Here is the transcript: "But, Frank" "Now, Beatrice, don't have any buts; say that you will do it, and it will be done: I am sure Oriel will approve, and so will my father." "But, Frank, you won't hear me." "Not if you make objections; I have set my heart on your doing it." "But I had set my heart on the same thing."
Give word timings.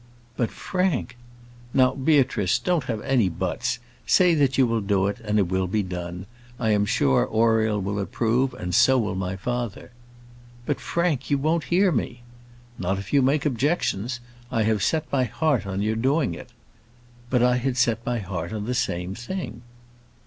"But, 0.35 0.49
Frank" 0.49 1.15
"Now, 1.75 1.93
Beatrice, 1.93 2.57
don't 2.57 2.85
have 2.85 3.03
any 3.03 3.29
buts; 3.29 3.77
say 4.07 4.33
that 4.33 4.57
you 4.57 4.65
will 4.65 4.81
do 4.81 5.05
it, 5.05 5.19
and 5.19 5.37
it 5.37 5.47
will 5.47 5.67
be 5.67 5.83
done: 5.83 6.25
I 6.59 6.71
am 6.71 6.87
sure 6.87 7.23
Oriel 7.27 7.79
will 7.79 7.99
approve, 7.99 8.55
and 8.55 8.73
so 8.73 8.97
will 8.97 9.13
my 9.13 9.35
father." 9.35 9.91
"But, 10.65 10.79
Frank, 10.79 11.29
you 11.29 11.37
won't 11.37 11.65
hear 11.65 11.91
me." 11.91 12.23
"Not 12.79 12.97
if 12.97 13.13
you 13.13 13.21
make 13.21 13.45
objections; 13.45 14.21
I 14.51 14.63
have 14.63 14.81
set 14.81 15.05
my 15.11 15.25
heart 15.25 15.67
on 15.67 15.83
your 15.83 15.95
doing 15.95 16.33
it." 16.33 16.49
"But 17.29 17.43
I 17.43 17.57
had 17.57 17.77
set 17.77 18.03
my 18.03 18.17
heart 18.17 18.51
on 18.51 18.65
the 18.65 18.73
same 18.73 19.13
thing." 19.13 19.61